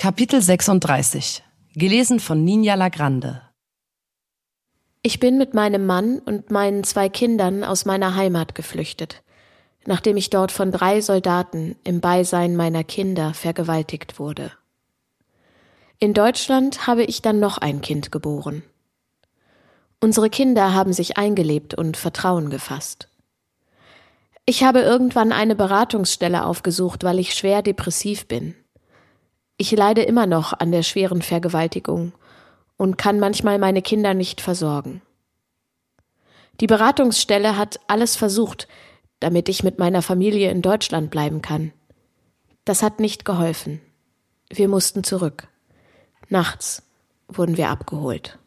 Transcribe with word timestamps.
Kapitel 0.00 0.40
36 0.40 1.42
Gelesen 1.74 2.20
von 2.20 2.44
Ninja 2.44 2.76
Lagrande 2.76 3.42
Ich 5.02 5.18
bin 5.18 5.38
mit 5.38 5.54
meinem 5.54 5.86
Mann 5.86 6.20
und 6.20 6.52
meinen 6.52 6.84
zwei 6.84 7.08
Kindern 7.08 7.64
aus 7.64 7.84
meiner 7.84 8.14
Heimat 8.14 8.54
geflüchtet, 8.54 9.24
nachdem 9.86 10.16
ich 10.16 10.30
dort 10.30 10.52
von 10.52 10.70
drei 10.70 11.00
Soldaten 11.00 11.74
im 11.82 12.00
Beisein 12.00 12.54
meiner 12.54 12.84
Kinder 12.84 13.34
vergewaltigt 13.34 14.20
wurde. 14.20 14.52
In 15.98 16.14
Deutschland 16.14 16.86
habe 16.86 17.02
ich 17.02 17.20
dann 17.20 17.40
noch 17.40 17.58
ein 17.58 17.80
Kind 17.80 18.12
geboren. 18.12 18.62
Unsere 19.98 20.30
Kinder 20.30 20.74
haben 20.74 20.92
sich 20.92 21.18
eingelebt 21.18 21.74
und 21.74 21.96
Vertrauen 21.96 22.50
gefasst. 22.50 23.08
Ich 24.46 24.62
habe 24.62 24.78
irgendwann 24.78 25.32
eine 25.32 25.56
Beratungsstelle 25.56 26.46
aufgesucht, 26.46 27.02
weil 27.02 27.18
ich 27.18 27.34
schwer 27.34 27.62
depressiv 27.62 28.28
bin. 28.28 28.54
Ich 29.58 29.72
leide 29.72 30.02
immer 30.02 30.26
noch 30.26 30.52
an 30.52 30.70
der 30.70 30.84
schweren 30.84 31.20
Vergewaltigung 31.20 32.12
und 32.76 32.96
kann 32.96 33.18
manchmal 33.18 33.58
meine 33.58 33.82
Kinder 33.82 34.14
nicht 34.14 34.40
versorgen. 34.40 35.02
Die 36.60 36.68
Beratungsstelle 36.68 37.56
hat 37.56 37.80
alles 37.88 38.14
versucht, 38.14 38.68
damit 39.18 39.48
ich 39.48 39.64
mit 39.64 39.80
meiner 39.80 40.00
Familie 40.00 40.50
in 40.50 40.62
Deutschland 40.62 41.10
bleiben 41.10 41.42
kann. 41.42 41.72
Das 42.64 42.84
hat 42.84 43.00
nicht 43.00 43.24
geholfen. 43.24 43.80
Wir 44.48 44.68
mussten 44.68 45.02
zurück. 45.02 45.48
Nachts 46.28 46.84
wurden 47.26 47.56
wir 47.56 47.68
abgeholt. 47.68 48.38